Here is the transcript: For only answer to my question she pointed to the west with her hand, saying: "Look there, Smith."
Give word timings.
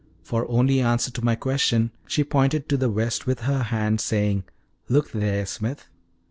For 0.23 0.49
only 0.49 0.79
answer 0.81 1.11
to 1.11 1.23
my 1.23 1.35
question 1.35 1.91
she 2.07 2.23
pointed 2.23 2.67
to 2.69 2.75
the 2.75 2.89
west 2.89 3.27
with 3.27 3.41
her 3.41 3.61
hand, 3.61 4.01
saying: 4.01 4.45
"Look 4.89 5.11
there, 5.11 5.45
Smith." 5.45 5.87